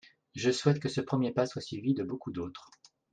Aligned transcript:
Je 0.33 0.49
souhaite 0.49 0.79
que 0.79 0.89
ce 0.89 0.99
premier 0.99 1.31
pas 1.31 1.45
soit 1.45 1.61
suivi 1.61 1.93
de 1.93 2.03
beaucoup 2.03 2.31
d’autres. 2.31 2.71